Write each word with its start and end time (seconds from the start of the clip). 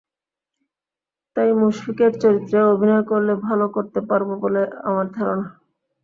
তাই 1.35 1.49
মুশফিকের 1.59 2.11
চরিত্রেও 2.21 2.71
অভিনয় 2.73 3.03
করলে 3.11 3.33
ভালো 3.47 3.65
করতে 3.75 3.99
পারব 4.09 4.29
বলে 4.43 4.61
আমার 4.87 5.05
ধারণা। 5.17 5.47